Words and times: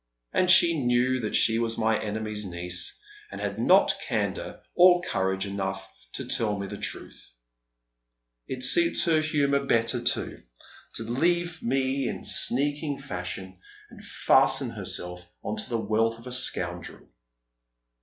And 0.33 0.49
she 0.49 0.79
knew 0.83 1.21
foat 1.21 1.35
she 1.35 1.59
was 1.59 1.77
my 1.77 1.99
enemy's 2.01 2.43
niece, 2.43 2.99
and 3.31 3.39
had 3.39 3.59
not 3.59 3.93
candour 4.07 4.61
or 4.73 5.03
courage 5.03 5.45
enough 5.45 5.87
to 6.13 6.25
tell 6.27 6.57
me 6.57 6.65
the 6.65 6.79
truth. 6.79 7.23
It 8.47 8.63
suited 8.63 8.99
her 9.03 9.19
humow 9.21 9.67
better 9.67 10.01
to 10.03 10.19
170 10.19 10.41
Dea^f 10.41 10.41
Uteri's 10.41 10.97
Shoes. 10.97 11.09
leave 11.19 11.61
me 11.61 12.07
in 12.07 12.17
a 12.21 12.25
sneaking 12.25 12.97
tashion, 12.97 13.59
and 13.91 14.03
fasten 14.03 14.71
herself 14.71 15.23
on 15.43 15.57
to 15.57 15.69
the 15.69 15.77
wealth 15.77 16.17
of 16.17 16.25
a 16.25 16.31
scoundrel." 16.31 17.07